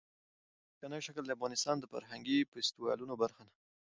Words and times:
ځمکنی 0.79 1.05
شکل 1.07 1.23
د 1.25 1.31
افغانستان 1.37 1.75
د 1.79 1.85
فرهنګي 1.91 2.37
فستیوالونو 2.51 3.13
برخه 3.21 3.41
ده. 3.47 3.53